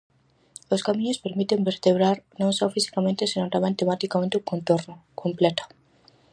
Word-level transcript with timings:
"Os 0.73 0.81
camiños 0.87 1.23
permiten 1.25 1.67
vertebrar 1.69 2.17
non 2.41 2.51
só 2.57 2.65
fisicamente 2.75 3.29
senón 3.31 3.53
tamén 3.55 3.77
tematicamente 3.81 4.39
o 4.39 4.45
contorno", 4.51 4.95
completa. 5.21 5.63